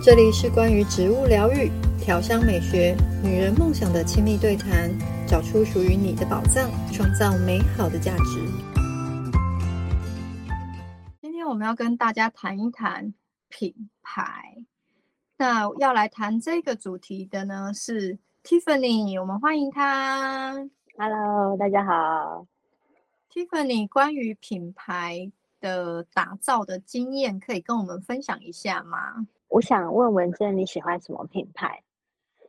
[0.00, 4.88] 这里是关于植物疗愈、调香美学、女人梦想的亲密对谈，
[5.26, 8.40] 找出属于你的宝藏，创造美好的价值。
[11.20, 13.12] 今天我们要跟大家谈一谈
[13.48, 14.64] 品牌。
[15.36, 20.54] 那要来谈这个主题的呢是 Tiffany，我们欢迎她。
[20.96, 22.46] Hello，大家好。
[23.32, 29.26] Tiffany，关于品牌的打造的经验，可以跟我们分享一下吗？
[29.48, 31.82] 我想问文珍，你喜欢什么品牌？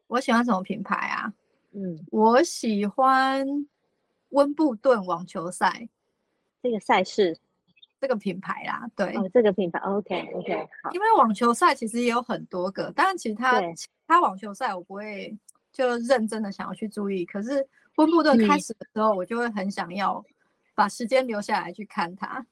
[0.07, 1.33] 我喜欢什么品牌啊？
[1.71, 3.45] 嗯，我喜欢
[4.29, 5.87] 温布顿网球赛
[6.63, 7.37] 这个赛事，
[8.01, 8.89] 这个品牌啦。
[8.95, 10.91] 对，哦，这个品牌，OK OK，好。
[10.91, 15.37] 因为网球赛其实也有很多个，当然其他对其他网球赛我不会
[15.71, 20.25] 就认真的想要去注意，可是温布顿开始的时候，我就会很想要
[20.73, 22.45] 把时间留下来去看它。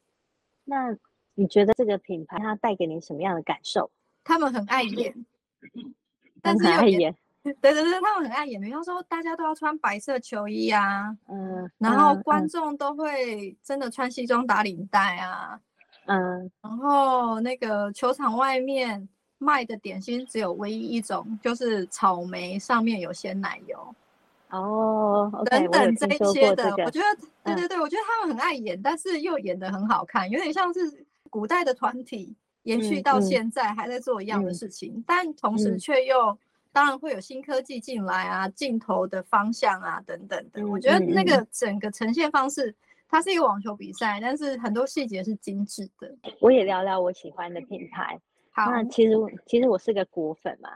[0.69, 0.95] 那
[1.33, 3.89] 你觉得这个品牌它带给你什么样的感受？
[4.23, 5.25] 他们很爱演，
[6.43, 8.59] 但是很爱演，对对对，他们很爱演。
[8.59, 15.59] 比方说，大家都要穿白色球衣啊，嗯，然后观众都会真的穿西装打领带啊，
[16.07, 19.07] 嗯，然后那个球场外面
[19.37, 23.95] 卖的点心只有唯一一种，就是草莓上面有鲜奶油，
[24.49, 32.35] 哦，okay, 等等这一些的，我，我觉得，对对对，嗯、我觉得他们很爱演，但是又演得很好看，有点像是古代的团体。
[32.63, 36.37] 延续到现在还在做一样的事情，嗯嗯、但同时却又、嗯、
[36.73, 40.61] 当然会有新科技进来啊，镜头的方向啊等等的。
[40.61, 42.75] 嗯、我觉得那个整个呈现方式，嗯、
[43.07, 46.13] 它是一个网球比赛，但是很多细节是精致的。
[46.41, 48.19] 我也聊聊我喜欢的品牌。
[48.51, 49.13] 好，那其实
[49.45, 50.71] 其实我是个果粉嘛，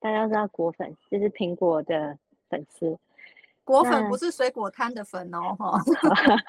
[0.00, 2.18] 大家都知道果粉就是苹果的
[2.52, 2.98] 粉丝。
[3.64, 5.78] 果粉不是水果摊的粉哦，哈。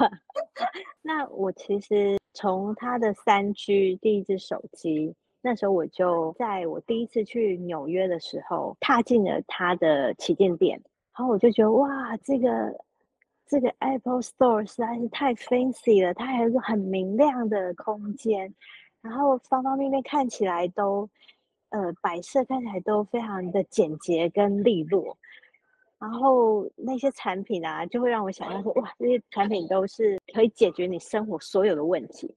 [1.02, 10.82] 那我其实从他的三 G 第一支手机，那时候我就在我第一次去纽约的时候，踏进了他的旗舰店，
[11.16, 12.76] 然后我就觉得哇，这个
[13.46, 18.52] 这个 Apple Store 实在是太 fancy 了，它还有一个很明亮的空间，
[19.02, 21.08] 然后方方面面看起来都，
[21.70, 25.16] 呃，摆设看起来都非常的简洁跟利落。
[26.04, 32.36] 然后那些产品啊，就会让我想到说，哇，这些产品都是可以解决你生活所有的问题，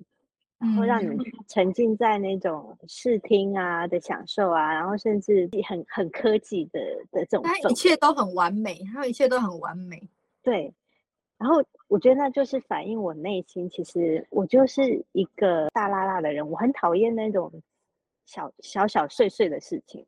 [0.61, 1.19] 然后让你
[1.49, 10.01] 沉浸在那种视听啊的享受啊，然后甚至很很科技的的这种，一切都很完美，然后一切都很完美。
[10.45, 10.73] 对，
[11.37, 17.53] 然后我觉得那就是反映我内心，其实我就是一个大剌剌的人，我很讨厌那种
[18.27, 20.07] 小小小碎碎的事情，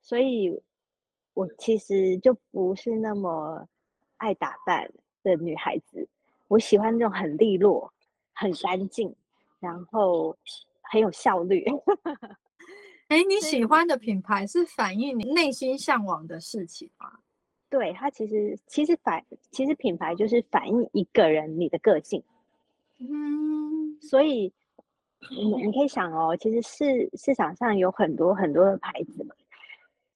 [0.00, 0.62] 所以。
[1.34, 3.66] 我其实就不是那么
[4.18, 4.90] 爱打扮
[5.22, 6.08] 的女孩子，
[6.48, 7.92] 我喜欢那种很利落、
[8.32, 9.14] 很干净，
[9.60, 10.36] 然后
[10.82, 11.64] 很有效率。
[13.08, 17.18] 哎，你喜欢的品牌是反映你内心向往的事情吗？
[17.68, 22.22] 对，它其实其实反其实品牌就是反映一个人你的个性。
[22.98, 24.52] 嗯，所以
[25.30, 29.34] 你你可以想哦，其实市市场上有很多很多的牌子嘛。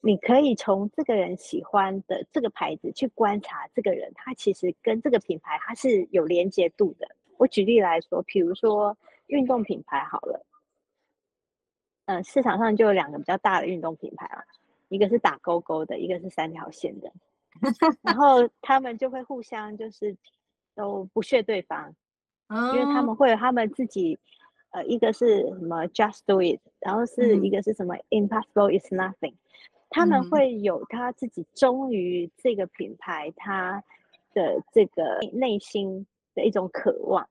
[0.06, 7.08] 你可以从这个人喜欢的这个牌子去观察这个人，他其实跟这个品牌他是有连接度的。
[7.38, 8.96] 我举例来说，比如说
[9.26, 10.46] 运动品牌好了，
[12.04, 14.44] 嗯，市场上就有两个比较大的运动品牌啊，
[14.90, 17.12] 一个是打勾勾的，一个是三条线的，
[18.02, 20.16] 然后他们就会互相就是
[20.76, 21.92] 都不屑对方，
[22.48, 24.16] 因为他们会有他们自己，
[24.70, 29.34] 呃，一个是什么 Just Do It，然后是一个是什么 Impossible Is Nothing。
[29.96, 33.82] 他们会有他自己忠于这个品牌，他
[34.34, 37.26] 的这个内心的一种渴望，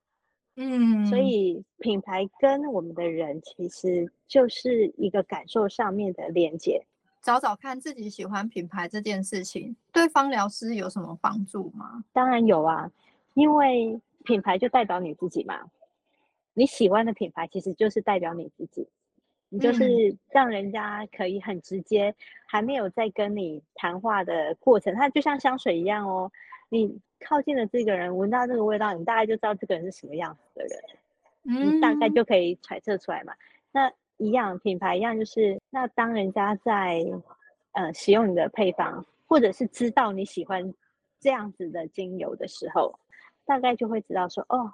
[0.56, 6.84] 嗯，所以品牌跟我们的人其实就是一个感受上面的连接。
[7.22, 12.04] 找找看自己喜欢品牌这件事情，对方疗师有什么帮助吗？
[12.12, 12.92] 当然有啊，
[13.36, 15.62] 因为品牌就代表你自己嘛，
[16.56, 18.88] 你喜欢的品牌其实就是代表你自己。
[19.56, 19.86] 你就是
[20.32, 22.16] 让人家可以很直接，嗯、
[22.46, 26.30] 还没有在跟你谈话的过程，它就像香水一样哦。
[26.68, 30.80] 你靠近了这个人，闻到这个味道，你大概就知道这个人是什么样子的人，
[31.46, 33.34] 嗯、你大概就可以揣测出来嘛。
[33.72, 37.02] 那一样品牌一样，就是那当人家在
[37.72, 40.74] 呃使用你的配方，或者是知道你喜欢
[41.22, 43.00] 这样子的精油的时候，
[43.46, 44.70] 大概就会知道说哦。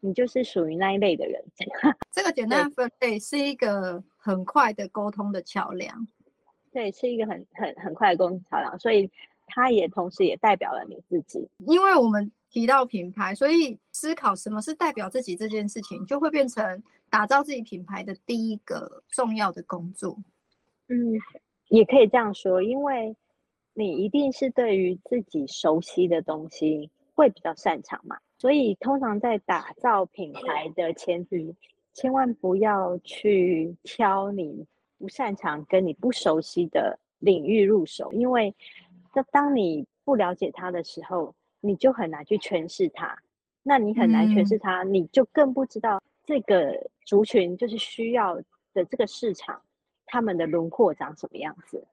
[0.00, 1.44] 你就是属于那一类的人。
[2.10, 6.06] 这个简单分类是一个很快的沟通的桥梁。
[6.72, 9.10] 对，是一个很很很快的沟通桥梁，所以
[9.46, 11.48] 它也同时也代表了你自己。
[11.66, 20.16] 因为我们提到品牌，所以思考什么是代表自己这件事情，就会变成打造自己品牌的第一个重要的工作。
[20.88, 20.96] 嗯，
[21.68, 23.16] 也可以这样说，因为
[23.74, 31.54] 你一定是对于自己熟悉的东西会比较擅长嘛，所以通常在打造品牌的前提，
[31.92, 34.66] 千万不要去挑你
[34.96, 38.54] 不擅长跟你不熟悉的领域入手，因为
[39.12, 43.14] 这当你不了解它的时候，你就很难去诠释它。
[43.62, 48.36] 那你很难诠释它，嗯、你就更不知道这个族群就是需要
[48.72, 49.60] 的这个市场，
[50.06, 51.86] 他们的轮廓长什么样子。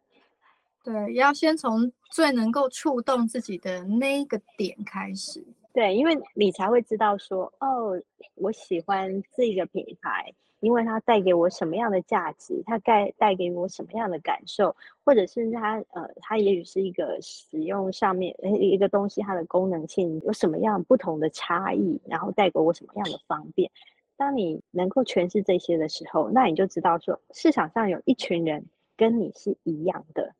[0.81, 5.45] 对，要先从最能够触动自己的那个点开始。
[5.77, 8.01] 对，因为你才会知道说，哦，
[8.33, 10.33] 我喜欢这个品牌。
[10.59, 14.75] 因为它带给我什么样的价值，它带带给我什么样的感受，
[15.06, 23.69] 或者是它呃，它也许是一个使用上面一个东西，它的功能性有什么样不同的差异，然后带给我什么样的方便。
[24.18, 28.65] 当你能够诠释这些的时候，那你就知道说市场上有一群人
[28.97, 30.33] 跟你是一样的，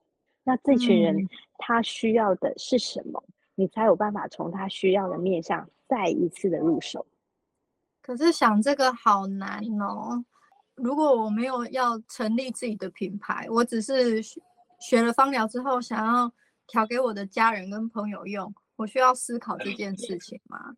[0.44, 1.30] 那这群人
[1.60, 7.06] 他需要的是什么，嗯、你才有办法从他需要的面向再一次的入手。
[8.04, 10.24] 可是想这个好难哦。
[10.75, 14.21] 如果我没有要成立自己的品牌，我只是
[14.80, 16.31] 学了芳疗之后想要
[16.68, 20.77] 调给我的家人跟朋友用，我需要思考这件事情吗？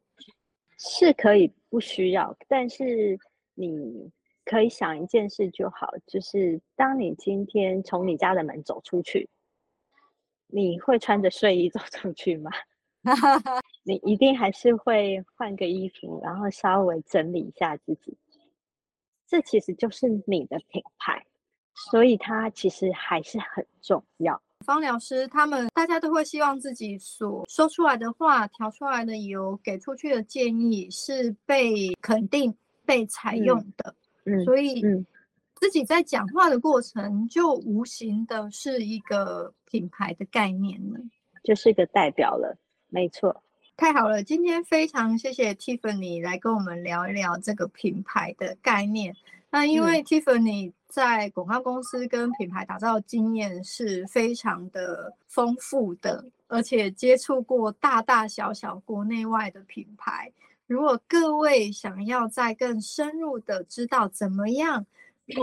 [0.78, 3.20] 是可以不需要，但是
[3.56, 4.10] 你
[4.46, 9.30] 可以想一件事就好，就是当你今天从你家的门走出去，
[10.52, 12.52] 你会穿着睡衣走 出去吗？
[13.84, 18.18] 你一定还是会换个衣服，然后稍微整理一下自己。
[19.28, 21.26] 这其实就是你的品牌，
[21.92, 24.42] 所以它其实还是很重要。
[24.66, 32.54] 芳疗师他们大家都会希望自己所说出来的话、调出来的油、给出去的建议是被肯定、
[32.86, 33.96] 被采用的。
[34.26, 34.84] 嗯，所以
[35.60, 41.00] 自己在讲话的过程，就无形的是一个品牌的概念了，
[41.44, 42.58] 就是一个代表了。
[42.88, 43.44] 没错，
[43.78, 44.24] 太好了！
[44.24, 49.16] 今天非常谢谢 Tiffany 来跟我们聊一聊这个品牌的概念。
[49.52, 60.32] 那因为 Tiffany 在广告公司跟品牌打造的经验是非常的丰富的，而且接触过大大小小国内外的品牌。
[60.68, 64.86] 如果各位想要再更深入的知道怎么样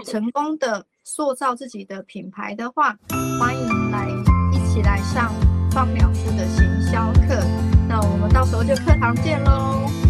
[0.04, 2.96] 成功的塑造自己的品牌的话，
[3.38, 4.08] 欢迎来
[4.52, 5.32] 一起来上
[5.70, 7.42] 方疗师的行销课，
[7.88, 10.05] 那我们到时候就课堂见喽。